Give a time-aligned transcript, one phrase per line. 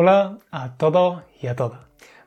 [0.00, 1.80] Hola a todos y a todas.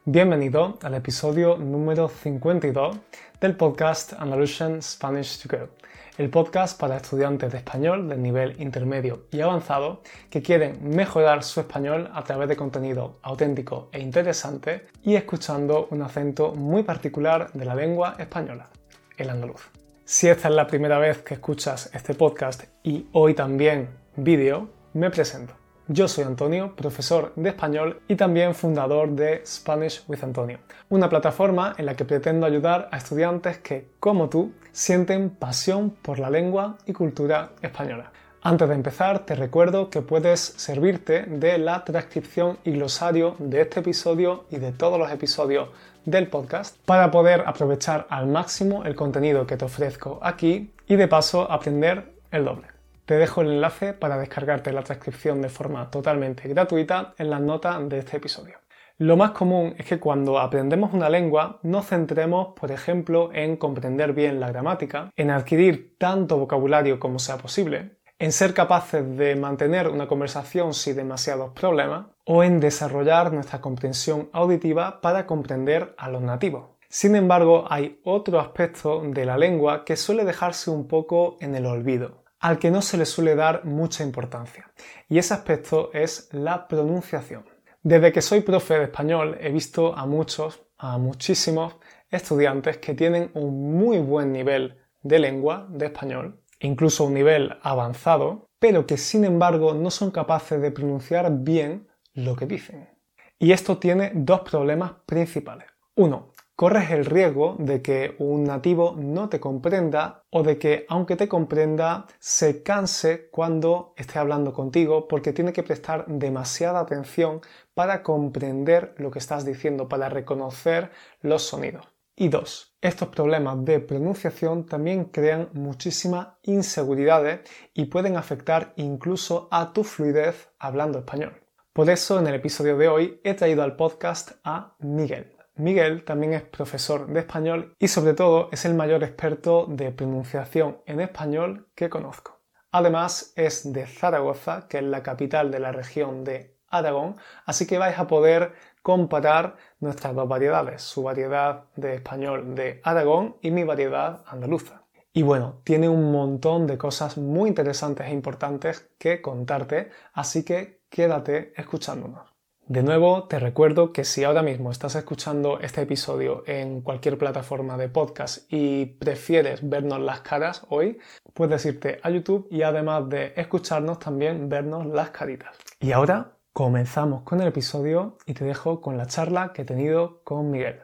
[0.03, 2.97] Bienvenido al episodio número 52
[3.40, 5.70] del podcast Andalusian Spanish to Go,
[6.18, 11.62] el podcast para estudiantes de español del nivel intermedio y avanzado que quieren mejorar su
[11.62, 17.64] español a través de contenido auténtico e interesante y escuchando un acento muy particular de
[17.64, 18.68] la lengua española,
[19.16, 19.72] el andaluz.
[20.04, 25.10] Si esta es la primera vez que escuchas este podcast y hoy también vídeo, me
[25.10, 25.61] presento.
[25.88, 31.73] Yo soy Antonio, profesor de español y también fundador de Spanish with Antonio, una plataforma
[31.77, 36.77] en la que pretendo ayudar a estudiantes que, como tú, sienten pasión por la lengua
[36.86, 38.12] y cultura española.
[38.44, 43.80] Antes de empezar, te recuerdo que puedes servirte de la transcripción y glosario de este
[43.80, 45.70] episodio y de todos los episodios
[46.05, 51.08] del podcast para poder aprovechar al máximo el contenido que te ofrezco aquí y de
[51.08, 52.80] paso aprender el doble.
[53.05, 57.90] Te dejo el enlace para descargarte la transcripción de forma totalmente gratuita en las notas
[57.90, 58.59] de este episodio.
[59.00, 64.14] Lo más común es que cuando aprendemos una lengua nos centremos, por ejemplo, en comprender
[64.14, 69.88] bien la gramática, en adquirir tanto vocabulario como sea posible, en ser capaces de mantener
[69.88, 76.22] una conversación sin demasiados problemas o en desarrollar nuestra comprensión auditiva para comprender a los
[76.22, 76.66] nativos.
[76.88, 81.66] Sin embargo, hay otro aspecto de la lengua que suele dejarse un poco en el
[81.66, 84.72] olvido al que no se le suele dar mucha importancia.
[85.08, 87.45] Y ese aspecto es la pronunciación.
[87.84, 91.78] Desde que soy profe de español he visto a muchos, a muchísimos
[92.09, 98.47] estudiantes que tienen un muy buen nivel de lengua de español, incluso un nivel avanzado,
[98.59, 102.89] pero que sin embargo no son capaces de pronunciar bien lo que dicen.
[103.38, 105.67] Y esto tiene dos problemas principales.
[105.95, 106.31] Uno,
[106.62, 111.28] corres el riesgo de que un nativo no te comprenda o de que, aunque te
[111.28, 117.42] comprenda, se canse cuando esté hablando contigo porque tiene que prestar demasiada atención
[117.73, 121.88] para comprender lo que estás diciendo, para reconocer los sonidos.
[122.16, 127.40] Y dos, estos problemas de pronunciación también crean muchísimas inseguridades
[127.74, 131.41] y pueden afectar incluso a tu fluidez hablando español.
[131.74, 135.41] Por eso en el episodio de hoy he traído al podcast a Miguel.
[135.56, 140.78] Miguel también es profesor de español y sobre todo es el mayor experto de pronunciación
[140.85, 142.39] en español que conozco.
[142.72, 147.78] Además es de Zaragoza, que es la capital de la región de Aragón, así que
[147.78, 153.66] vais a poder comparar nuestras dos variedades, su variedad de español de Aragón y mi
[153.66, 154.84] variedad andaluza.
[155.13, 160.79] Y bueno, tiene un montón de cosas muy interesantes e importantes que contarte, así que
[160.90, 162.31] quédate escuchándonos.
[162.67, 167.75] De nuevo, te recuerdo que si ahora mismo estás escuchando este episodio en cualquier plataforma
[167.75, 170.97] de podcast y prefieres vernos las caras hoy,
[171.33, 175.57] puedes irte a YouTube y además de escucharnos también vernos las caritas.
[175.81, 180.22] Y ahora comenzamos con el episodio y te dejo con la charla que he tenido
[180.23, 180.79] con Miguel.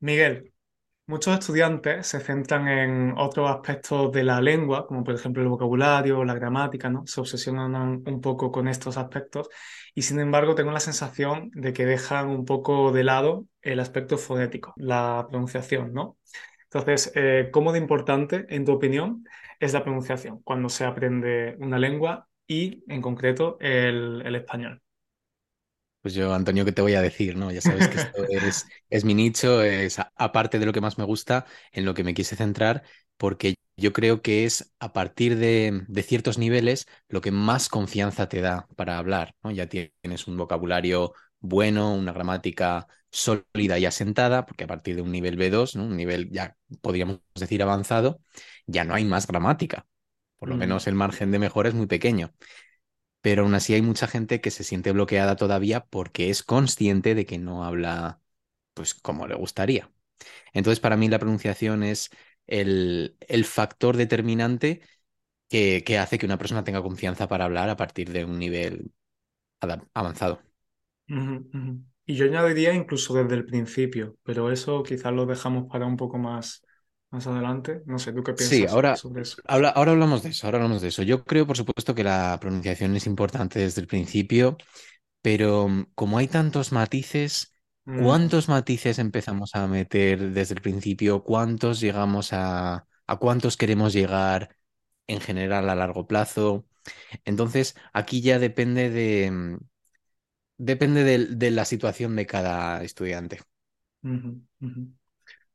[0.00, 0.53] Miguel,
[1.06, 6.24] Muchos estudiantes se centran en otros aspectos de la lengua, como por ejemplo el vocabulario,
[6.24, 7.06] la gramática, ¿no?
[7.06, 9.50] Se obsesionan un poco con estos aspectos
[9.94, 14.16] y sin embargo tengo la sensación de que dejan un poco de lado el aspecto
[14.16, 16.16] fonético, la pronunciación, ¿no?
[16.64, 19.24] Entonces, eh, ¿cómo de importante, en tu opinión,
[19.60, 24.80] es la pronunciación cuando se aprende una lengua y, en concreto, el español?
[26.04, 27.34] Pues yo, Antonio, ¿qué te voy a decir?
[27.34, 27.50] ¿no?
[27.50, 28.26] Ya sabes que esto
[28.90, 32.12] es, mi nicho, es aparte de lo que más me gusta, en lo que me
[32.12, 32.82] quise centrar,
[33.16, 38.42] porque yo creo que es a partir de, ciertos niveles lo que más confianza te
[38.42, 39.34] da para hablar.
[39.42, 39.50] ¿no?
[39.50, 45.10] Ya tienes un vocabulario bueno, una gramática sólida y asentada, porque a partir de un
[45.10, 45.84] nivel B2, ¿no?
[45.84, 48.20] un nivel ya podríamos decir avanzado,
[48.66, 49.86] ya no hay más gramática.
[50.36, 50.58] Por lo mm.
[50.58, 52.34] menos el margen de mejora es muy pequeño
[53.24, 57.24] pero aún así hay mucha gente que se siente bloqueada todavía porque es consciente de
[57.24, 58.20] que no habla
[58.74, 59.90] pues como le gustaría.
[60.52, 62.10] Entonces, para mí la pronunciación es
[62.46, 64.82] el, factor determinante
[65.48, 68.92] que, hace que una persona tenga confianza para hablar a partir de un nivel
[69.94, 70.42] avanzado.
[71.08, 76.18] Y yo añadiría incluso desde el principio, pero eso quizás lo dejamos para un poco
[76.18, 76.62] más,
[77.14, 77.82] más adelante.
[77.86, 79.40] No sé, ¿tú qué piensas sí, ahora, sobre eso?
[79.46, 81.02] ahora hablamos de eso, ahora hablamos de eso.
[81.02, 84.56] Yo creo, por supuesto, que la pronunciación es importante desde el principio,
[85.22, 88.02] pero mm, como hay tantos matices, mm.
[88.02, 91.22] ¿cuántos matices empezamos a meter desde el principio?
[91.22, 92.86] ¿Cuántos llegamos a...
[93.06, 94.56] a cuántos queremos llegar
[95.06, 96.66] en general a largo plazo?
[97.24, 99.30] Entonces, aquí ya depende de...
[99.30, 99.58] Mm,
[100.56, 103.40] depende de, la situación de cada estudiante.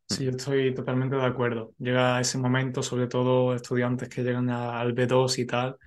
[0.09, 1.73] Sí, yo estoy totalmente de acuerdo.
[1.77, 5.77] Llega ese momento, sobre todo estudiantes que llegan al B2 y tal,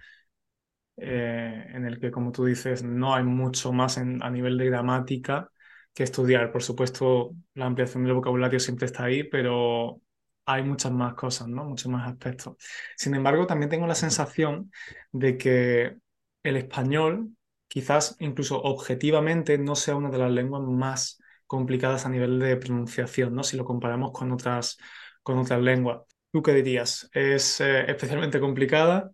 [0.97, 4.67] eh, en el que, como tú dices, no hay mucho más en- a nivel de
[4.67, 5.51] gramática
[5.95, 6.53] que estudiar.
[6.53, 10.01] Por supuesto, la ampliación del vocabulario siempre está ahí, pero
[10.47, 11.65] hay muchas más cosas, ¿no?
[11.65, 12.57] Muchos más aspectos.
[12.97, 14.71] Sin embargo, también tengo la sensación
[15.13, 15.97] de que
[16.43, 17.31] el español,
[17.69, 21.19] quizás incluso objetivamente, no sea una de las lenguas más
[21.53, 23.45] complicadas a nivel de pronunciación, ¿no?
[23.45, 24.79] Si lo comparamos con otras,
[25.23, 26.03] con otras lenguas.
[26.33, 27.11] ¿Tú qué dirías?
[27.15, 29.13] ¿Es eh, especialmente complicada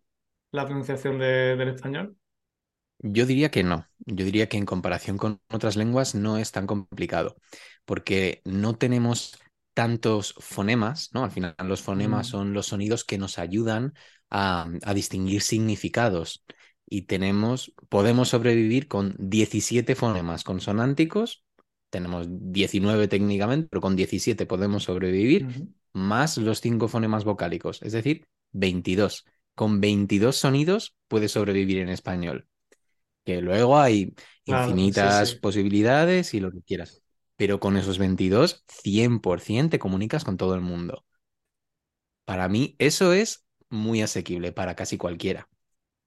[0.53, 2.17] la pronunciación de- del español?
[3.01, 3.87] Yo diría que no.
[4.07, 7.37] Yo diría que en comparación con otras lenguas no es tan complicado,
[7.85, 9.39] porque no tenemos
[9.75, 11.25] tantos fonemas, ¿no?
[11.25, 13.95] Al final los fonemas Mm, son los sonidos que nos ayudan
[14.31, 16.45] a, a distinguir significados.
[16.87, 21.45] Y tenemos, podemos sobrevivir con 17 fonemas consonánticos,
[21.91, 25.49] tenemos 19 técnicamente, pero con 17 podemos sobrevivir,
[25.93, 29.25] más los 5 fonemas vocálicos, es decir, 22.
[29.55, 32.49] Con 22 sonidos puedes sobrevivir en español
[33.25, 34.15] que luego hay
[34.45, 37.03] Claro, sí, infinitas sí, posibilidades y lo que quieras.
[37.37, 41.05] Pero con esos 22, 100% te comunicas con todo el mundo.
[42.25, 45.49] Para mí, eso es muy asequible para casi cualquiera.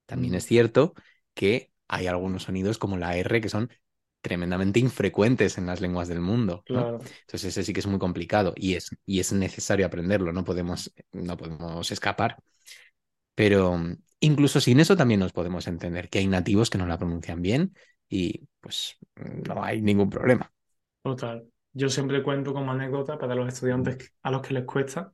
[0.06, 0.94] También Mm, es cierto
[1.34, 3.70] que hay algunos sonidos como la R que son
[4.22, 6.82] tremendamente infrecuentes en las lenguas del mundo, ¿no?
[6.82, 10.44] claro, Entonces ese sí que es muy complicado y es, y es necesario aprenderlo, no
[10.44, 12.38] podemos, no podemos escapar.
[13.34, 13.78] Pero
[14.20, 17.74] incluso sin eso también nos podemos entender que hay nativos que no la pronuncian bien
[18.08, 20.52] y pues no hay ningún problema.
[21.02, 21.48] total.
[21.72, 25.12] Yo siempre cuento como anécdota para los estudiantes a los que les cuesta,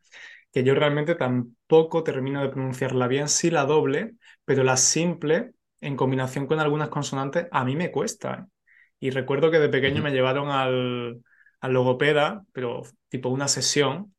[0.52, 5.96] que yo realmente tampoco termino de pronunciarla bien, sí la doble, pero la simple, en
[5.96, 8.34] combinación con algunas consonantes, a mí me cuesta.
[8.48, 8.52] ¿eh?
[9.00, 11.22] Y recuerdo que de pequeño me llevaron al,
[11.60, 14.14] al logopeda, pero tipo una sesión,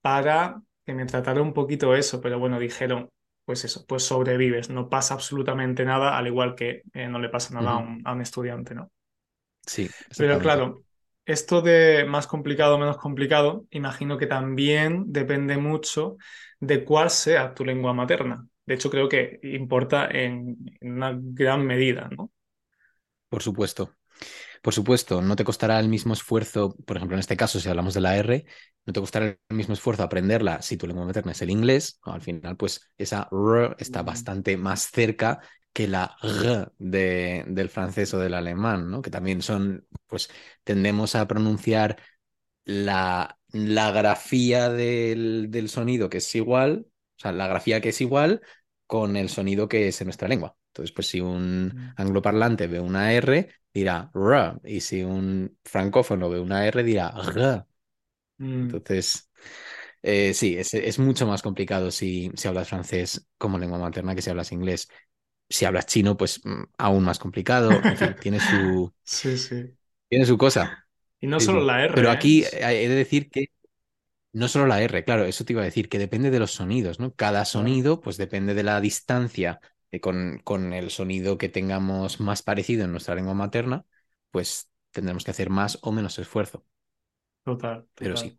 [0.00, 3.10] para que me tratara un poquito eso, pero bueno, dijeron,
[3.44, 7.54] pues eso, pues sobrevives, no pasa absolutamente nada, al igual que eh, no le pasa
[7.54, 8.90] nada a un, a un estudiante, ¿no?
[9.66, 10.84] Sí, Pero claro,
[11.26, 16.16] esto de más complicado o menos complicado, imagino que también depende mucho
[16.60, 18.46] de cuál sea tu lengua materna.
[18.66, 22.30] De hecho, creo que importa en, en una gran medida, ¿no?
[23.30, 23.96] Por supuesto.
[24.62, 27.94] Por supuesto, no te costará el mismo esfuerzo, por ejemplo, en este caso, si hablamos
[27.94, 28.44] de la R,
[28.86, 31.98] no te costará el mismo esfuerzo aprenderla si tu lengua materna es el inglés.
[32.02, 35.40] Al final, pues esa R está bastante más cerca
[35.72, 39.02] que la R de- del francés o del alemán, ¿no?
[39.02, 40.28] Que también son, pues
[40.64, 41.96] tendemos a pronunciar
[42.64, 46.86] la, la grafía del, del sonido que es igual,
[47.16, 48.42] o sea, la grafía que es igual
[48.86, 50.56] con el sonido que es en nuestra lengua.
[50.68, 56.40] Entonces, pues si un angloparlante ve una R, dirá R, y si un francófono ve
[56.40, 57.64] una R, dirá R.
[58.38, 58.78] mm.
[58.78, 59.30] Entonces,
[60.02, 64.22] eh, sí, es, es mucho más complicado si, si hablas francés como lengua materna que
[64.22, 64.88] si hablas inglés.
[65.50, 67.84] Si hablas chino, pues mm, aún más complicado.
[67.86, 69.76] En fin, tiene su, Sí, sí.
[70.08, 70.86] tiene su cosa.
[71.20, 72.20] Y no Sí, solo la Pero R, ¿eh?
[72.20, 73.46] aquí eh, he de decir que
[74.32, 77.00] no solo la R, claro, eso te iba a decir, que depende de los sonidos,
[77.00, 77.14] ¿no?
[77.14, 79.60] Cada sonido, pues depende de la distancia
[80.00, 83.86] con, con el sonido que tengamos más parecido en nuestra lengua materna,
[84.30, 86.64] pues tendremos que hacer más o menos esfuerzo.
[87.44, 88.38] total, Pero sí,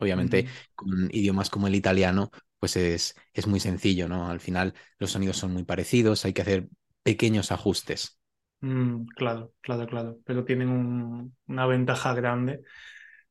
[0.00, 4.30] obviamente con idiomas como el italiano, pues es, es muy sencillo, ¿no?
[4.30, 6.68] Al final los sonidos son muy parecidos, hay que hacer
[7.04, 8.18] pequeños ajustes.
[8.60, 10.18] Mm, claro, claro, claro.
[10.24, 12.62] Pero tienen un- una ventaja grande.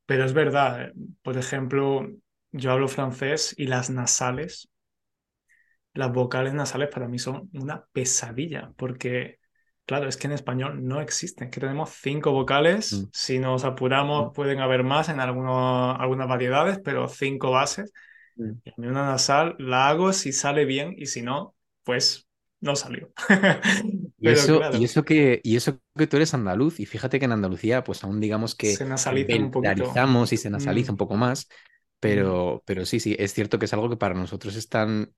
[0.06, 2.08] Pero es verdad, por ejemplo,
[2.52, 4.70] yo hablo francés y las nasales,
[5.94, 9.40] las vocales nasales para mí son una pesadilla, porque,
[9.86, 14.26] claro, es que en español no existen, que tenemos cinco vocales, Mm, si nos apuramos
[14.26, 17.92] mm, pueden haber más en algunos, algunas variedades, pero cinco bases.
[18.38, 18.60] mm.
[18.64, 22.28] Y a mí una nasal la hago si sale bien y si no, pues
[22.60, 23.12] no salió.
[24.18, 27.18] Y Pero eso, y claro, eso que, y eso que tú eres andaluz, y fíjate
[27.18, 30.04] que en Andalucía, pues aún digamos que se nasalizan un poquito.
[30.32, 31.48] y se Mm, nasaliza un poco más,
[32.06, 35.12] mm, pero, pero sí, sí, es cierto que es algo que para nosotros es tan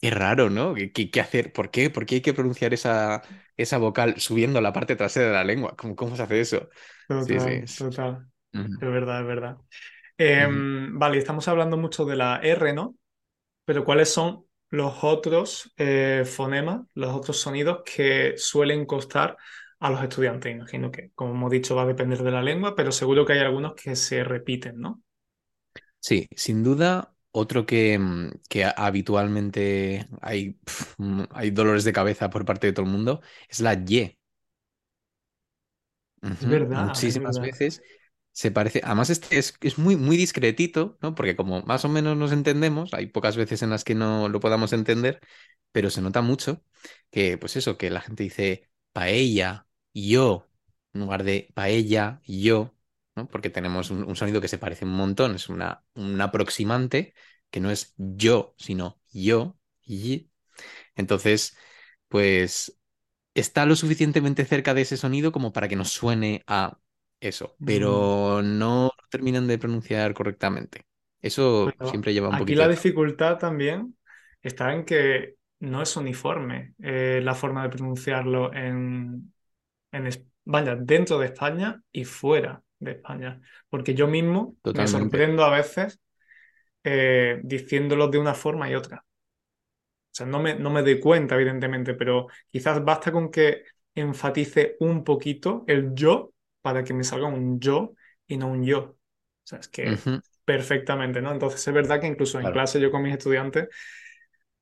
[0.00, 0.74] es raro, ¿no?
[0.74, 1.52] ¿Qué, hacer?
[1.52, 1.90] ¿Por qué?
[1.90, 3.22] ¿Por qué hay que pronunciar esa,
[3.56, 5.76] esa vocal subiendo la parte trasera de la lengua?
[5.76, 6.68] ¿Cómo, cómo se hace eso?
[7.18, 7.50] Sí, sí.
[7.50, 8.26] total, es- total.
[8.80, 9.58] Verdad, es verdad.
[10.36, 10.64] ujú.
[10.64, 12.96] Em, vale, estamos hablando mucho de la R, ¿no?
[13.66, 19.36] Pero ¿cuáles son los otros eh, fonemas, los otros sonidos que suelen costar
[19.80, 20.52] a los estudiantes?
[20.54, 23.40] Imagino que, como hemos dicho, va a depender de la lengua, pero seguro que hay
[23.40, 25.02] algunos que se repiten, ¿no?
[26.00, 30.58] Sí, sin duda, otro que, mm, que habitualmente hay,
[30.98, 34.18] mm, hay dolores de cabeza por parte de todo el mundo es la Y.
[36.40, 37.50] Es verdad, es Muchísimas verdad.
[37.50, 37.82] veces
[38.32, 41.14] se parece, además este es, es muy, muy discretito, ¿no?
[41.14, 44.40] Porque como más o menos nos entendemos, hay pocas veces en las que no lo
[44.40, 45.20] podamos entender,
[45.72, 46.62] pero se nota mucho
[47.10, 50.48] que, pues eso, que la gente dice paella, yo,
[50.92, 52.74] en lugar de paella, yo,
[53.22, 53.28] ¿no?
[53.28, 57.14] Porque tenemos un, un sonido que se parece un montón, es una, un aproximante
[57.50, 60.30] que no es yo, sino yo, y.
[60.96, 61.56] Entonces,
[62.08, 62.78] pues
[63.34, 66.78] está lo suficientemente cerca de ese sonido como para que nos suene a
[67.20, 70.86] eso, Mm, pero no terminan de pronunciar correctamente.
[71.20, 72.90] Eso siempre lleva un aquí poquito la de trabajo.
[72.90, 73.96] dificultad también
[74.42, 79.32] está en que no es uniforme eh, la forma de pronunciarlo en,
[79.92, 80.10] en
[80.44, 83.40] vaya, dentro de España y fuera de España.
[83.68, 86.00] Porque yo mismo me sorprendo a veces
[86.84, 89.04] eh, diciéndolo de una forma y otra.
[90.12, 93.62] O sea, no me, no me doy cuenta, evidentemente, pero quizás basta con que
[93.94, 96.32] enfatice un poquito el yo
[96.62, 97.94] para que me salga un yo
[98.26, 98.78] y no un yo.
[98.80, 98.96] O
[99.44, 100.02] sea, es que
[100.44, 101.30] perfectamente, ¿no?
[101.32, 102.54] Entonces es verdad que incluso en claro.
[102.54, 103.68] clase yo con mis estudiantes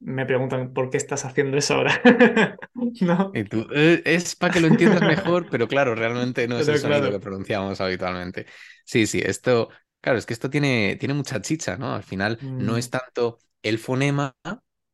[0.01, 2.01] me preguntan, ¿por qué estás haciendo eso ahora?
[3.01, 3.33] ¿No?
[3.33, 6.79] Y tú, "Eh, es para que lo entiendas mejor, pero claro, realmente no es el
[6.79, 8.47] sonido que pronunciamos habitualmente.
[8.85, 9.69] Sí, sí, esto,
[10.01, 11.95] claro, es que esto tiene, tiene mucha chicha, ¿no?
[11.95, 14.35] Al final no Mm, es tanto el fonema,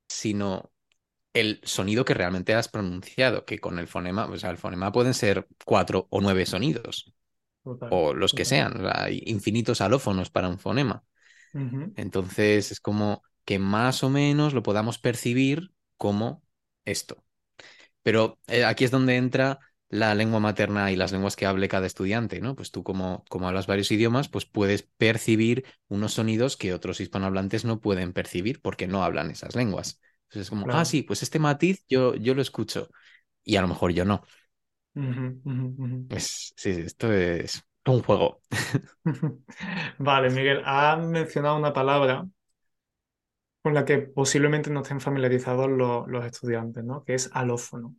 [0.09, 0.73] sino
[1.35, 5.15] el sonido que realmente has pronunciado, que con el fonema, o sea, el fonema pueden
[5.15, 7.15] ser cuatro o nueve sonidos,
[7.63, 11.05] total, o los que sean, o sea, hay infinitos alófonos para un fonema.
[11.95, 16.43] Entonces es como que más o menos lo podamos percibir como
[16.85, 17.25] esto.
[18.03, 19.59] Pero eh, aquí es donde entra
[19.89, 22.57] la lengua materna y las lenguas que hable cada estudiante, ¿no?
[22.57, 27.65] Pues tú como, como hablas varios idiomas, pues puedes percibir unos sonidos que otros hispanohablantes
[27.65, 30.01] no pueden percibir porque no hablan esas lenguas.
[30.25, 32.89] Entonces es como, ah, sí, pues este matiz yo, yo lo escucho
[33.45, 34.25] y a lo mejor yo no.
[34.97, 36.09] Ujú.
[36.09, 38.43] Es, sí, esto es un juego.
[39.99, 42.27] Vale, Miguel, has mencionado una palabra
[43.64, 47.04] con la que posiblemente no estén familiarizados lo- los estudiantes, ¿no?
[47.04, 47.97] Que es alófono.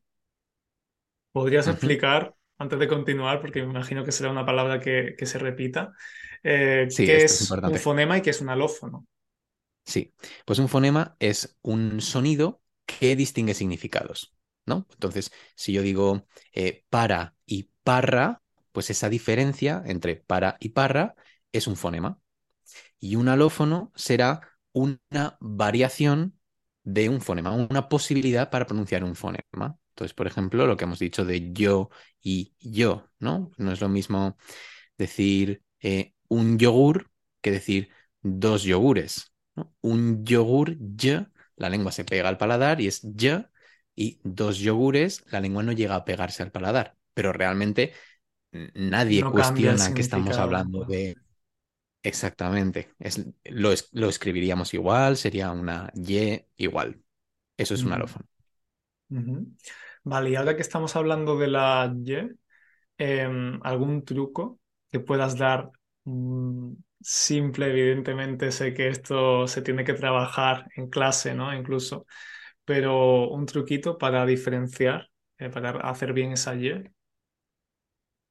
[1.31, 5.38] ¿Podrías explicar, antes de continuar, porque me imagino que será una palabra que, que se
[5.39, 5.93] repita,
[6.43, 9.05] eh, Sí, qué es es un fonema y qué es un alófono?
[9.86, 10.13] Sí,
[10.45, 14.88] pues un fonema es un sonido que distingue significados, ¿no?
[14.91, 18.41] Entonces, si yo digo eh, para y parra,
[18.72, 21.15] pues esa diferencia entre para y parra
[21.51, 22.19] es un fonema.
[23.00, 24.41] Y un alófono será
[24.75, 26.38] una variación
[26.84, 29.79] de un fonema, una posibilidad para pronunciar un fonema.
[29.89, 31.89] Entonces, por ejemplo, lo que hemos dicho de yo
[32.22, 33.51] y yo, ¿no?
[33.58, 34.38] No es lo mismo
[34.98, 37.10] decir eh, un yogur
[37.41, 37.89] que decir
[38.22, 39.32] dos yogures.
[39.55, 39.74] ¿no?
[39.79, 43.48] Un yogur, y, la lengua se pega al paladar y es y,
[43.96, 46.98] y dos yogures, la lengua no llega a pegarse al paladar.
[47.13, 47.94] Pero realmente
[48.74, 51.15] nadie No cuestiona que estamos hablando de
[52.06, 52.90] exactamente.
[53.00, 57.04] Es, lo, es- lo escribiríamos igual, sería una y igual.
[57.58, 58.26] Eso es un alófono.
[60.04, 62.30] Vale, y ahora que estamos hablando de la Y,
[62.98, 64.60] em, ¿algún truco
[64.92, 65.72] que puedas dar?
[66.06, 71.54] Mm, simple, evidentemente, sé que esto se tiene que trabajar en clase, ¿no?
[71.56, 72.06] Incluso,
[72.66, 75.10] pero un truquito para diferenciar,
[75.40, 76.74] eh, para hacer bien esa Y.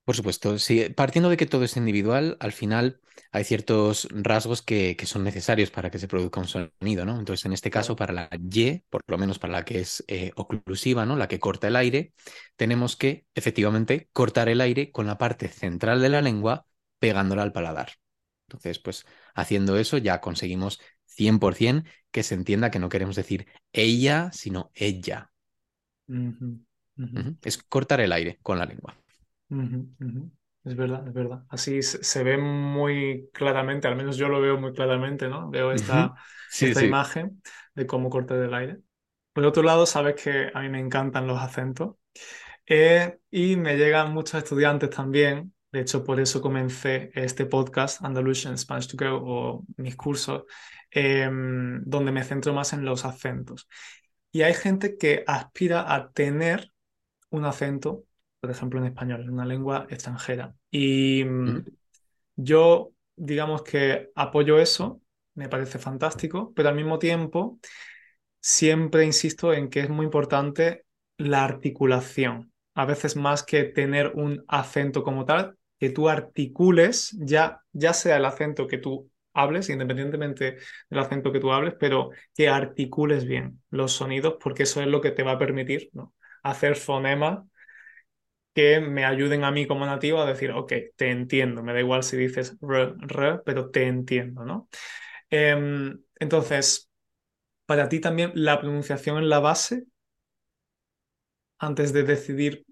[0.05, 3.01] Por supuesto, sí, partiendo de que todo es individual, al final
[3.33, 7.19] hay ciertos rasgos que, que son necesarios para que se produzca un sonido, ¿no?
[7.19, 10.33] Entonces, en este caso, para la Y, por lo menos para la que es eh,
[10.37, 11.17] oclusiva, ¿no?
[11.17, 12.13] La que corta el aire,
[12.57, 16.67] tenemos que efectivamente cortar el aire con la parte central de la lengua
[16.99, 17.93] pegándola al paladar.
[18.49, 24.31] Entonces, pues haciendo eso ya conseguimos 100% que se entienda que no queremos decir ella,
[24.33, 25.31] sino ella.
[27.43, 28.99] Es cortar el aire con la lengua.
[29.51, 30.31] Ujú, ujú.
[30.65, 31.45] Es verdad, es verdad.
[31.51, 35.51] Así se, se ve muy claramente, al menos yo lo veo muy claramente, ¿no?
[35.51, 35.73] Veo Ujú.
[35.73, 36.15] esta,
[36.47, 36.89] Sí, esta sí.
[36.93, 37.43] imagen
[37.75, 38.79] de cómo corta del aire.
[39.35, 41.97] Por otro lado, sabes que a mí me encantan los acentos
[42.67, 45.55] eh, y me llegan muchos estudiantes también.
[45.73, 50.45] De hecho, por eso comencé este podcast, Andalusian Spanish to Go, o mis cursos,
[50.91, 51.29] eh,
[51.85, 53.69] donde me centro más en los acentos.
[54.33, 56.73] Y hay gente que aspira a tener
[57.31, 58.05] un acento,
[58.45, 60.55] por ejemplo, en español, en una lengua extranjera.
[60.71, 61.65] Y mm,
[62.37, 65.01] yo, digamos que apoyo eso,
[65.35, 67.59] me parece fantástico, pero al mismo tiempo
[68.41, 70.85] siempre insisto en que es muy importante
[71.17, 72.53] la articulación.
[72.75, 78.17] A veces más que tener un acento como tal, que tú articules, ya, ya sea
[78.17, 80.59] el acento que tú hables, independientemente
[80.91, 85.01] del acento que tú hables, pero que articules bien los sonidos, porque eso es lo
[85.01, 86.15] que te va a permitir, ¿no?
[86.45, 87.41] hacer fonemas
[88.55, 92.03] que me ayuden a mí como nativo a decir, ok, te entiendo, me da igual
[92.05, 94.69] si dices r, pero te entiendo, ¿no?
[95.31, 96.91] Em, entonces,
[97.67, 99.85] para ti también la pronunciación en la base,
[101.59, 102.65] antes de decidir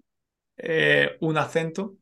[0.57, 1.97] eh, un acento.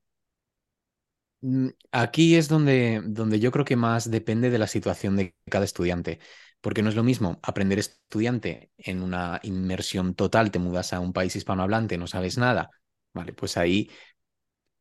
[1.42, 5.66] Mm, aquí es donde, donde yo creo que más depende de la situación de cada
[5.66, 6.20] estudiante,
[6.62, 11.14] porque no es lo mismo aprender estudiante en una inmersión total, te mudas a un
[11.14, 12.70] país hispanohablante, no sabes nada,
[13.14, 13.90] vale, pues ahí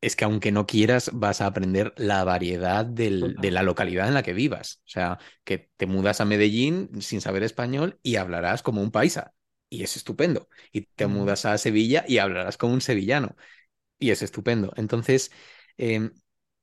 [0.01, 4.15] es que aunque no quieras, vas a aprender la variedad del, de la localidad en
[4.15, 4.81] la que vivas.
[4.85, 9.33] O sea, que te mudas a Medellín sin saber español y hablarás como un paisa.
[9.69, 10.49] Y es estupendo.
[10.71, 13.35] Y te mudas a Sevilla y hablarás como un sevillano.
[13.99, 14.73] Y es estupendo.
[14.75, 15.31] Entonces,
[15.77, 16.13] em,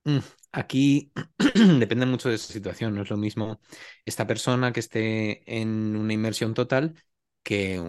[0.05, 0.19] mm,
[0.53, 1.13] aquí
[1.79, 2.95] depende mucho de esa situación.
[2.95, 3.61] No es lo mismo
[4.05, 6.95] esta persona que esté en una inmersión total
[7.43, 7.81] que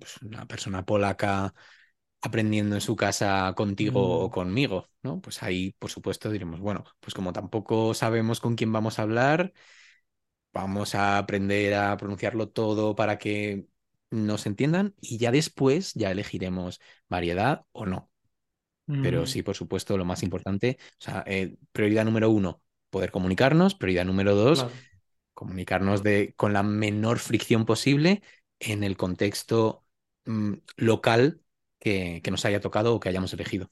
[0.00, 1.54] pues, una persona polaca
[2.24, 4.30] aprendiendo en su casa contigo o mm.
[4.30, 5.20] conmigo, ¿no?
[5.20, 9.52] Pues ahí, por supuesto, diremos, bueno, pues como tampoco sabemos con quién vamos a hablar,
[10.50, 13.66] vamos a aprender a pronunciarlo todo para que
[14.10, 18.10] nos entiendan y ya después ya elegiremos variedad o no.
[18.86, 19.26] Pero mm.
[19.26, 24.06] sí, por supuesto, lo más importante, o sea, eh, prioridad número uno, poder comunicarnos, prioridad
[24.06, 24.66] número dos,
[25.34, 28.22] comunicarnos de, con la menor fricción posible
[28.60, 29.84] en el contexto
[30.24, 31.43] mm, local
[31.84, 33.68] que, nos haya tocado o que hayamos elegido.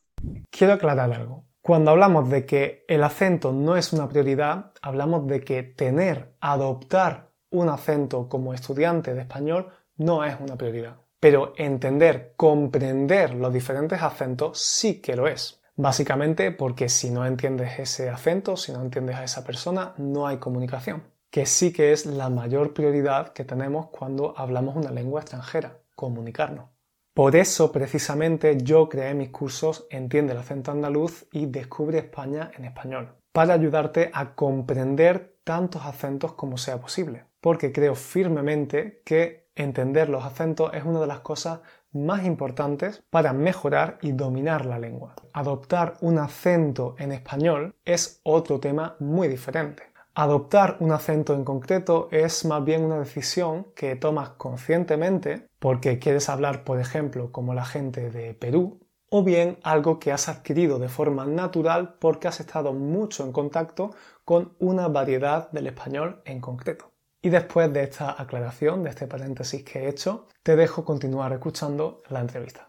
[0.51, 1.45] Quiero aclarar algo.
[1.63, 7.31] Cuando hablamos de que el acento no es una prioridad, hablamos de que tener, adoptar
[7.51, 10.97] un acento como estudiante de español no es una prioridad.
[11.21, 15.61] Pero entender, comprender los diferentes acentos sí que lo es.
[15.77, 20.39] Básicamente porque si no entiendes ese acento, si no entiendes a esa persona, no hay
[20.39, 21.05] comunicación.
[21.31, 26.72] Que sí que es la mayor prioridad que tenemos cuando hablamos una lengua extranjera, comunicarnos.
[27.15, 32.65] Por eso, precisamente, yo creé mis cursos Entiende el acento andaluz y Descubre España en
[32.65, 40.09] español, para ayudarte a comprender tantos acentos como sea posible, porque creo firmemente que entender
[40.09, 41.61] los acentos es una de las cosas
[41.93, 45.15] más importantes para mejorar y dominar la lengua.
[45.35, 49.83] Adoptar un acento en español es otro tema muy diferente.
[50.15, 56.29] Adoptar un acento en concreto es más bien una decisión que tomas conscientemente porque quieres
[56.29, 60.89] hablar, por ejemplo, como la gente de Perú, o bien algo que has adquirido de
[60.89, 63.95] forma natural porque has estado mucho en contacto
[64.25, 66.93] con una variedad del español en concreto.
[67.23, 72.03] Y después de esta aclaración, de este paréntesis que he hecho, te dejo continuar escuchando
[72.09, 72.67] la entrevista.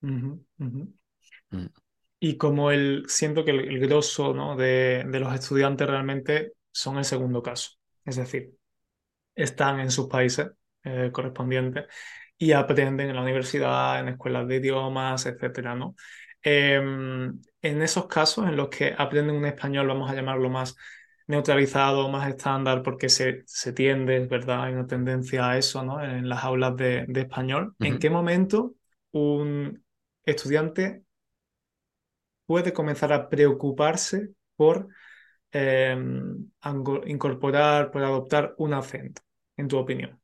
[0.00, 0.32] Mm.
[2.18, 7.40] Y como el, siento que el, grosso de, de los estudiantes realmente son el segundo
[7.40, 7.70] caso.
[8.04, 8.56] Es decir,
[9.32, 10.50] están en sus países
[10.82, 11.84] eh, correspondientes
[12.42, 15.94] y aprenden en la universidad, en escuelas de idiomas, etcétera, ¿no?
[16.42, 20.76] Em, en esos casos en los que aprenden un español, vamos a llamarlo más
[21.28, 24.64] neutralizado, más estándar, porque se, se tiende, ¿verdad?
[24.64, 26.02] Hay una tendencia a eso, ¿no?
[26.02, 27.76] En las aulas de, español.
[27.78, 28.74] ¿En qué momento
[29.12, 29.84] un
[30.24, 31.04] estudiante
[32.46, 34.88] puede comenzar a preocuparse por
[35.54, 36.50] Em,
[37.06, 39.20] incorporar, por adoptar un acento,
[39.58, 40.21] en tu opinión?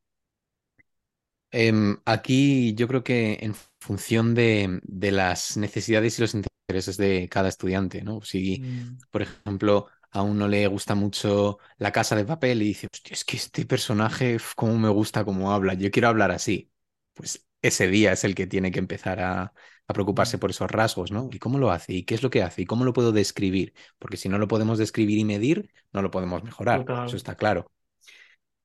[1.51, 4.81] Em, aquí yo creo que en función de,
[5.11, 8.21] las necesidades y los intereses de cada estudiante, ¿no?
[8.21, 8.99] Si, mm.
[9.09, 13.25] por ejemplo, a uno le gusta mucho La Casa de Papel y dice, Hostia, es
[13.25, 16.71] que este personaje, cómo me gusta cómo habla, yo quiero hablar así.
[17.13, 19.53] Pues ese día es el que tiene que empezar a,
[19.89, 21.29] a preocuparse por esos rasgos, ¿no?
[21.31, 21.93] ¿Y cómo lo hace?
[21.93, 22.61] ¿Y qué es lo que hace?
[22.61, 23.73] ¿Y cómo lo puedo describir?
[23.97, 26.85] Porque si no lo podemos describir y medir, no lo podemos mejorar.
[27.07, 27.71] Eso está claro.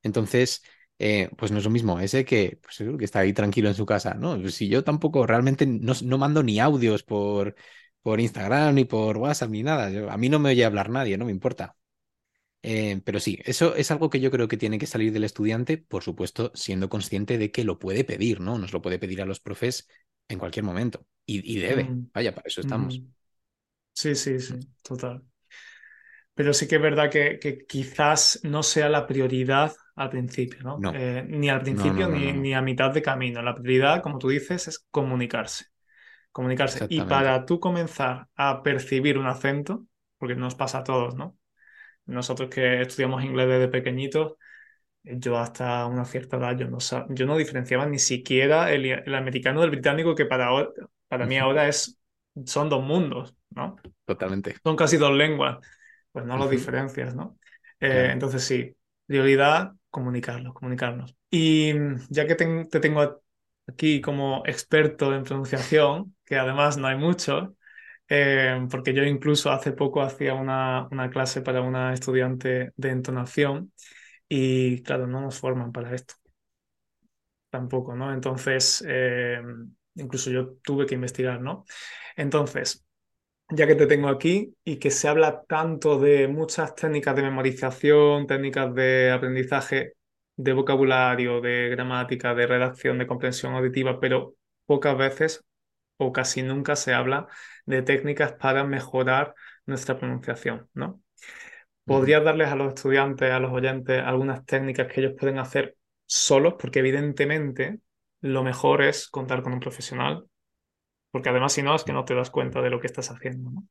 [0.03, 0.61] Entonces,
[0.99, 3.85] eh, pues no es lo mismo ese que, pues, que está ahí tranquilo en su
[3.85, 4.47] casa, ¿no?
[4.49, 7.55] Si yo tampoco realmente no, mando ni audios por,
[8.01, 10.11] por Instagram, ni por WhatsApp, ni nada.
[10.11, 11.75] a mí no me oye hablar nadie, no me importa.
[12.67, 15.77] Eh, pero sí, eso es algo que yo creo que tiene que salir del estudiante,
[15.77, 18.57] por supuesto, siendo consciente de que lo puede pedir, ¿no?
[18.57, 19.87] Nos lo puede pedir a los profes
[20.27, 21.05] en cualquier momento.
[21.27, 21.83] Y, debe.
[21.83, 22.09] Mm.
[22.13, 22.99] Vaya, para eso estamos.
[22.99, 23.07] Mm.
[23.93, 25.23] Sí, sí, sí, total.
[26.33, 30.93] Pero sí que es verdad que, quizás no sea la prioridad al principio, ¿no?
[30.93, 33.41] Eh, ni al principio ni, ni, a mitad de camino.
[33.41, 35.65] La prioridad, como tú dices, es comunicarse.
[36.31, 36.85] Comunicarse.
[36.89, 39.85] Y para tú comenzar a percibir un acento,
[40.17, 41.37] porque nos pasa a todos, ¿no?
[42.05, 44.33] Nosotros que estudiamos inglés desde pequeñitos,
[45.03, 46.79] yo hasta una cierta edad yo no,
[47.09, 50.49] yo no diferenciaba ni siquiera el, el americano del británico, que para,
[51.07, 51.99] para mí ahora es,
[52.45, 53.77] son dos mundos, ¿no?
[54.03, 54.55] Totalmente.
[54.63, 55.57] Son casi dos lenguas,
[56.11, 57.37] pues no los diferencias, ¿no?
[57.79, 61.15] Eh, entonces sí, prioridad, comunicarlos, comunicarnos.
[61.31, 61.73] Y
[62.09, 63.21] ya que te tengo
[63.67, 67.55] aquí como experto en pronunciación, que además no hay mucho,
[68.09, 73.71] eh, porque yo incluso hace poco hacía una, una clase para una estudiante de entonación
[74.29, 76.15] y claro, no nos forman para esto
[77.49, 78.13] tampoco, ¿no?
[78.13, 79.41] Entonces, eh,
[79.95, 81.65] incluso yo tuve que investigar, ¿no?
[82.15, 82.84] Entonces,
[83.49, 88.27] ya que te tengo aquí y que se habla tanto de muchas técnicas de memorización,
[88.27, 89.93] técnicas de aprendizaje,
[90.35, 95.45] de vocabulario, de gramática, de redacción, de comprensión auditiva, pero pocas veces
[95.97, 97.27] o casi nunca se habla
[97.65, 99.33] de técnicas para mejorar
[99.65, 101.01] nuestra pronunciación, ¿no?
[101.85, 105.77] ¿Podrías darles a los estudiantes, a los oyentes, algunas técnicas que ellos pueden hacer
[106.07, 106.55] solos?
[106.59, 107.79] Porque evidentemente
[108.21, 110.25] lo mejor es contar con un profesional,
[111.15, 113.49] porque además si no es que no te das cuenta de lo que estás haciendo,
[113.51, 113.63] ¿no?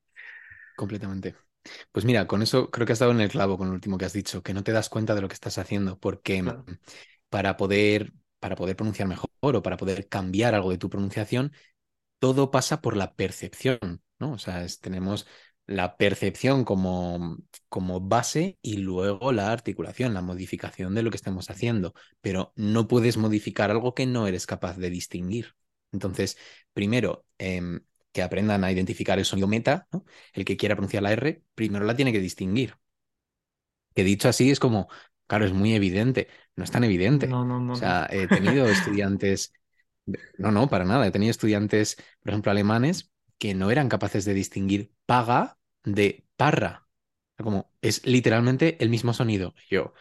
[0.75, 1.37] Completamente.
[1.93, 4.05] Pues mira, con eso creo que has dado en el clavo con lo último que
[4.07, 6.65] has dicho, que no te das cuenta de lo que estás haciendo, porque Claro.
[7.31, 11.53] para poder, para poder pronunciar mejor o para poder cambiar algo de tu pronunciación,
[12.21, 14.33] todo pasa por la percepción, ¿no?
[14.35, 15.27] O sea, es- tenemos
[15.67, 21.51] la percepción como, como base y luego la articulación, la modificación de lo que estemos
[21.51, 25.55] haciendo, pero no puedes modificar algo que no eres capaz de distinguir.
[25.93, 26.37] Entonces,
[26.73, 27.81] primero, em,
[28.12, 30.05] que aprendan a identificar el sonido meta, ¿no?
[30.33, 32.77] El que quiera pronunciar la R, primero la tiene que distinguir.
[33.94, 34.88] Que dicho así es como,
[35.27, 37.33] claro, es muy evidente, no es tan evidente.
[37.33, 37.79] No, no, O no, no.
[37.79, 39.53] sea, he tenido estudiantes,
[40.38, 44.35] no, no, para nada, he tenido estudiantes, por ejemplo, alemanes, que no eran capaces de
[44.35, 46.88] distinguir paga de parra.
[47.38, 49.55] Como es literalmente el mismo sonido.
[49.70, 49.94] Yo,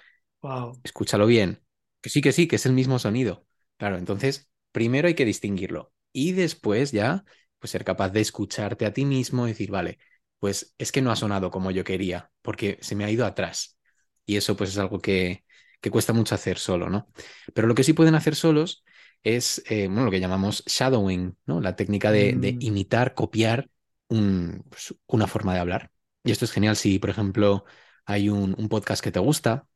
[0.44, 0.84] Wow.
[0.84, 1.64] escúchalo bien,
[2.02, 3.46] que sí, que sí, que es el mismo sonido.
[3.78, 7.26] Claro, entonces, primero hay que distinguirlo y después ya,
[7.60, 10.00] pues ser capaz de escucharte a ti mismo y decir, vale,
[10.40, 13.78] pues es que no ha sonado como yo quería, porque se me ha ido atrás.
[14.26, 15.46] Y eso pues es algo que,
[15.82, 17.10] que cuesta mucho hacer solo, ¿no?
[17.54, 18.84] Pero lo que sí pueden hacer solos
[19.24, 21.62] es, eh, bueno, lo que llamamos shadowing, ¿no?
[21.62, 23.70] La técnica de, de Mm, imitar, copiar
[24.10, 25.92] un- pues, una forma de hablar.
[26.24, 27.66] Y esto es genial si, por ejemplo,
[28.06, 29.68] hay un, un podcast que te gusta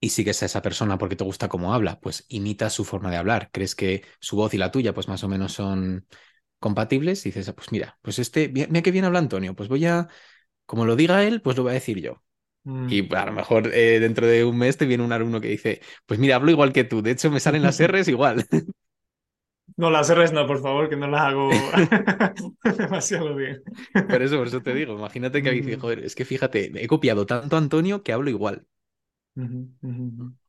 [0.00, 3.16] y sigues a esa persona porque te gusta cómo habla, pues imitas su forma de
[3.16, 3.50] hablar.
[3.52, 6.06] ¿Crees que su voz y la tuya pues más o menos son
[6.60, 7.24] compatibles?
[7.26, 10.08] Y dices, "Ah, pues mira, pues este, mira qué bien habla Antonio, pues voy a,
[10.66, 12.22] como lo diga él, pues lo voy a decir yo.
[12.64, 12.90] mm.
[12.90, 15.82] Y a lo mejor eh, dentro de un mes te viene un alumno que dice,
[16.06, 18.46] pues mira, hablo igual que tú, de hecho me salen las R's igual.
[19.76, 21.70] No, las R's no, por favor, que no las hago
[22.76, 23.62] demasiado bien.
[24.08, 26.86] Por eso, por eso te digo, imagínate que dice, Mm, joder, es que fíjate, he
[26.88, 28.66] copiado tanto a Antonio que hablo igual.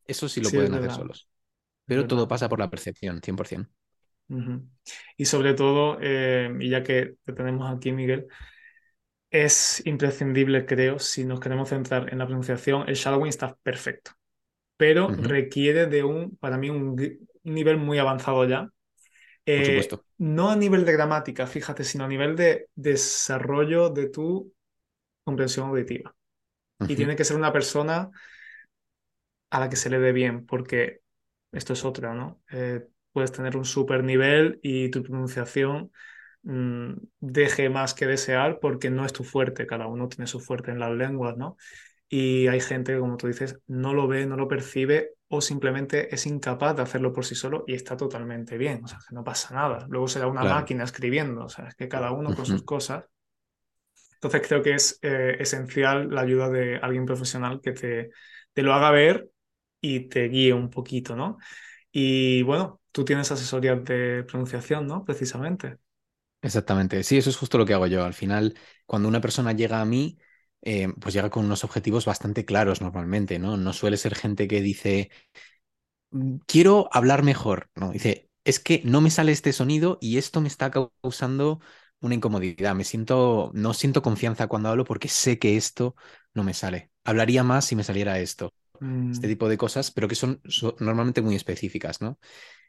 [0.06, 1.30] Eso sí lo Sí, pueden hacer solos.
[1.86, 3.70] Pero todo pasa por la percepción, 100%.
[4.30, 4.68] Ujú.
[5.18, 8.28] Y sobre todo, eh, y ya que te tenemos aquí, Miguel,
[9.30, 14.12] es imprescindible, creo, si nos queremos centrar en la pronunciación, el shadowing está perfecto,
[14.78, 16.96] pero requiere de un, para mí, un,
[17.44, 18.62] nivel muy avanzado ya.
[18.64, 18.72] Por
[19.56, 20.06] Eh, supuesto.
[20.20, 24.54] no a nivel de gramática, fíjate, sino a nivel de desarrollo de tu
[25.24, 26.16] comprensión auditiva.
[26.88, 28.10] Y tiene que ser una persona
[29.50, 31.02] a la que se le dé bien, porque
[31.52, 32.42] esto es otra, ¿no?
[32.52, 35.92] Eh, puedes tener un super nivel y tu pronunciación
[36.44, 40.72] mm, deje más que desear porque no es tu fuerte, cada uno tiene su fuerte
[40.72, 41.58] en las lenguas, ¿no?
[42.10, 46.14] Y hay gente que, como tú dices, no lo ve, no lo percibe o simplemente
[46.14, 49.24] es incapaz de hacerlo por sí solo y está totalmente bien, o sea, que no
[49.24, 49.86] pasa nada.
[49.90, 50.46] Luego será una Claro.
[50.46, 53.06] máquina escribiendo, o sea, es que cada uno con sus cosas.
[54.16, 58.10] Entonces creo que es eh, esencial la ayuda de alguien profesional que te,
[58.54, 59.30] te lo haga ver
[59.82, 61.38] y te guíe un poquito, ¿no?
[61.92, 65.06] Y bueno, tú tienes asesorías de pronunciación, ¿no?
[65.06, 65.78] Precisamente.
[66.42, 67.04] Exactamente.
[67.04, 68.06] Sí, eso es justo lo que hago yo.
[68.06, 70.18] Al final, cuando una persona llega a mí,
[70.62, 73.58] eh, pues llega con unos objetivos bastante claros normalmente, ¿no?
[73.58, 75.10] No suele ser gente que dice,
[76.12, 77.92] "Mm, quiero hablar mejor, ¿no?
[77.92, 81.60] Dice, es que no me sale este sonido y esto me está causando
[82.02, 82.76] una incomodidad.
[82.76, 85.96] Me siento, no siento confianza cuando hablo porque sé que esto
[86.34, 86.92] no me sale.
[87.04, 88.54] Hablaría más si me saliera esto.
[89.12, 92.20] Este Mm, tipo de cosas, pero que son, son normalmente muy específicas, ¿no?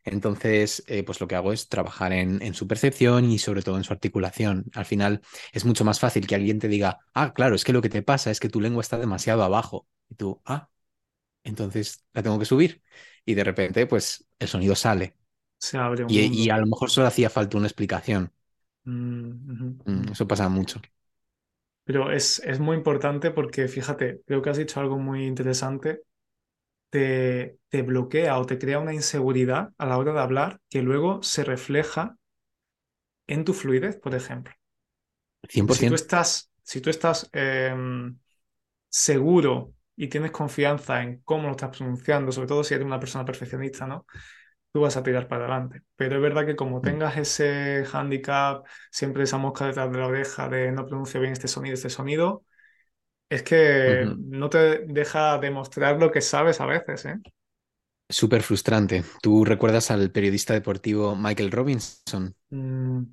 [0.05, 3.77] Entonces, eh, pues lo que hago es trabajar en, en su percepción y sobre todo
[3.79, 4.67] en su articulación.
[4.75, 7.83] Al final es mucho más fácil que alguien te diga, ah, claro, es que lo
[7.83, 9.89] que te pasa es que tu lengua está demasiado abajo.
[10.09, 10.71] Y tú, ah,
[11.45, 12.83] entonces la tengo que subir.
[13.25, 15.17] Y de repente, pues el sonido sale.
[15.59, 18.33] se abre un Y, a lo mejor solo hacía falta una explicación.
[18.87, 20.81] Mm, Mm, eso pasa mucho.
[21.91, 26.03] Pero es, es muy importante porque, fíjate, creo que has dicho algo muy interesante.
[26.91, 31.23] Te, te bloquea o te crea una inseguridad a la hora de hablar que luego
[31.23, 32.17] se refleja
[33.27, 34.55] en tu fluidez, por ejemplo.
[35.41, 35.95] Porque si tú 100%.
[35.95, 38.19] estás, si tú estás em,
[38.89, 43.25] seguro y tienes confianza en cómo lo estás pronunciando, sobre todo si eres una persona
[43.25, 44.07] perfeccionista, ¿no?
[44.73, 45.83] Tú vas a tirar para adelante.
[45.97, 46.83] Pero es verdad que como Mm.
[46.83, 51.49] tengas ese handicap, siempre esa mosca detrás de la oreja de no pronuncio bien este
[51.49, 52.45] sonido, este sonido,
[53.31, 57.19] es que no te deja demostrar lo que sabes a veces, ¿eh?
[58.09, 59.03] Súper frustrante.
[59.23, 62.37] ¿Tú recuerdas al periodista deportivo Michael Robinson?
[62.53, 63.05] Mm,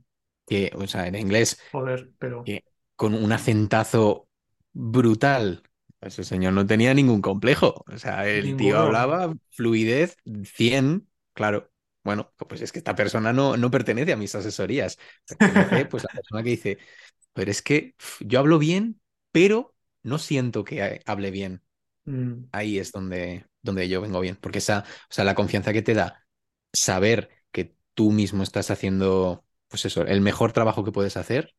[0.46, 2.66] Que, o sea, en inglés, joder, pero que
[2.96, 4.30] con un acentazo
[4.74, 5.64] brutal.
[6.02, 7.84] Ese señor no tenía ningún complejo.
[7.88, 11.72] O sea, el tío hablaba fluidez 100, claro.
[12.04, 14.98] Bueno, pues es que esta persona no, no pertenece a mis asesorías.
[15.28, 16.78] Pertenece, pues, la persona que dice,
[17.34, 21.64] pero es que yo hablo bien, pero no siento que ha- hable bien.
[22.08, 24.38] Mm, Ahí es donde, donde yo vengo bien.
[24.38, 26.28] Porque esa, o sea, la confianza que te da
[26.74, 31.56] saber que tú mismo estás haciendo, pues eso, el mejor trabajo que puedes hacer,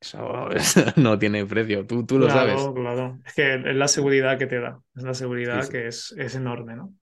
[0.00, 1.86] eso, eso no tiene precio.
[1.86, 2.70] Tú, tú lo sabes.
[2.70, 3.20] claro, claro.
[3.26, 5.70] Es que es la seguridad que te da, es la seguridad sí.
[5.70, 6.94] que es, es enorme, ¿no?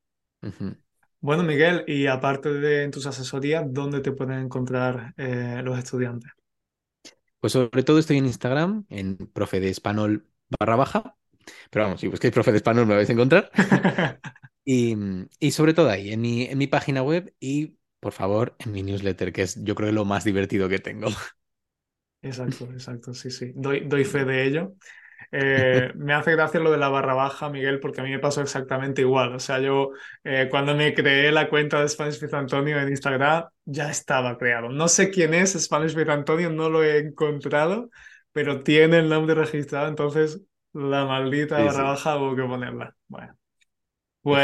[1.20, 6.30] Bueno, Miguel, y aparte de tus asesorías, ¿dónde te pueden encontrar eh, los estudiantes?
[7.40, 10.26] Pues sobre todo estoy en Instagram, en profe de español
[10.58, 11.16] barra baja.
[11.70, 13.50] Pero vamos, si busquáis profe de español me vais a encontrar.
[14.64, 14.96] Y,
[15.38, 18.82] y sobre todo ahí, en mi, en mi página web y, por favor, en mi
[18.82, 21.08] newsletter, que es yo creo lo más divertido que tengo.
[22.22, 23.52] Exacto, exacto, sí, sí.
[23.54, 24.74] Doy, doy fe de ello.
[25.32, 28.40] Eh, me hace gracia lo de la barra baja, Miguel, porque a mí me pasó
[28.42, 29.34] exactamente igual.
[29.34, 29.90] O sea, yo
[30.24, 34.68] eh, cuando me creé la cuenta de Spanish with Antonio en Instagram, ya estaba creado.
[34.70, 37.90] No sé quién es Spanish with Antonio, no lo he encontrado,
[38.32, 42.94] pero tiene el nombre registrado, entonces la maldita Sí, barra sí, baja hubo que ponerla.
[43.08, 43.36] Bueno,
[44.22, 44.42] pues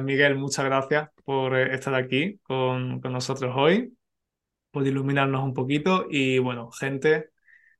[0.00, 3.96] pues Miguel, muchas gracias por eh, estar aquí con, con nosotros hoy,
[4.72, 7.30] por iluminarnos un poquito y bueno, gente.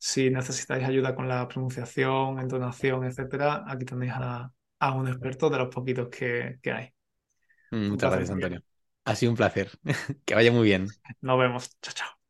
[0.08, 5.58] Si necesitáis ayuda con la pronunciación, entonación, etcétera, aquí tenéis a, a un experto de
[5.58, 6.94] los poquitos que, que hay.
[7.70, 8.50] Un Muchas gracias, Miguel.
[8.50, 8.62] Antonio.
[9.04, 9.70] Ha sido un placer.
[10.24, 10.88] Que vaya muy bien.
[11.22, 11.70] Nos vemos.
[11.82, 12.23] Chao, chao.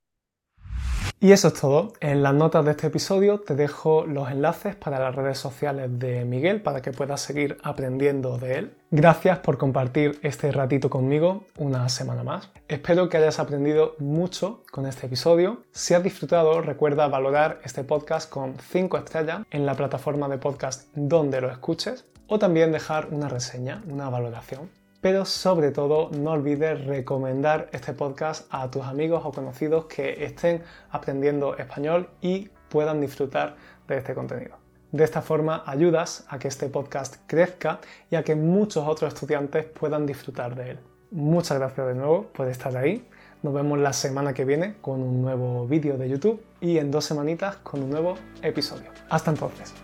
[1.24, 1.94] Y eso es todo.
[2.00, 6.26] En las notas de este episodio te dejo los enlaces para las redes sociales de
[6.26, 8.74] Miguel para que puedas seguir aprendiendo de él.
[8.90, 12.50] Gracias por compartir este ratito conmigo una semana más.
[12.68, 15.62] Espero que hayas aprendido mucho con este episodio.
[15.72, 20.94] Si has disfrutado, recuerda valorar este podcast con 5 estrellas en la plataforma de podcast
[20.94, 26.86] donde lo escuches o también dejar una reseña, una valoración pero sobre todo no olvides
[26.86, 33.54] recomendar este podcast a tus amigos o conocidos que estén aprendiendo español y puedan disfrutar
[33.86, 34.56] de este contenido.
[34.92, 39.66] De esta forma ayudas a que este podcast crezca y a que muchos otros estudiantes
[39.66, 40.78] puedan disfrutar de él.
[41.10, 43.06] Muchas gracias de nuevo por estar ahí.
[43.42, 47.04] Nos vemos la semana que viene con un nuevo vídeo de YouTube y en dos
[47.04, 48.88] semanitas con un nuevo episodio.
[49.10, 49.83] Hasta entonces.